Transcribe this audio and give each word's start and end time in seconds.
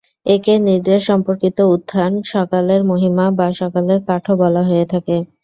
একে 0.25 0.53
নিদ্রা-সম্পর্কিত 0.65 1.57
উত্থান, 1.73 2.11
সকালের 2.33 2.81
মহিমা 2.85 3.25
বা 3.37 3.47
সকালের 3.61 3.99
কাঠ-ও 4.07 4.33
বলা 4.41 4.61
হয়ে 4.69 4.85
থাকে। 4.93 5.15